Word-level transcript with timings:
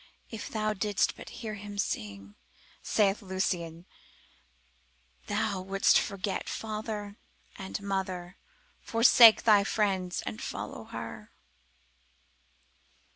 If 0.31 0.49
thou 0.49 0.73
didst 0.73 1.15
but 1.15 1.29
hear 1.29 1.53
her 1.53 1.77
sing, 1.77 2.33
saith 2.81 3.21
Lucian, 3.21 3.85
thou 5.27 5.61
wouldst 5.61 5.99
forget 5.99 6.49
father 6.49 7.17
and 7.55 7.79
mother, 7.83 8.37
forsake 8.81 9.41
all 9.41 9.43
thy 9.43 9.63
friends, 9.63 10.23
and 10.25 10.41
follow 10.41 10.85
her. 10.85 11.29